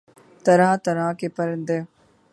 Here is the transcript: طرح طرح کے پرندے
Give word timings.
طرح 0.45 0.75
طرح 0.85 1.11
کے 1.19 1.29
پرندے 1.29 1.79